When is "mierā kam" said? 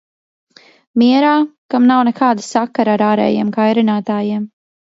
1.01-1.85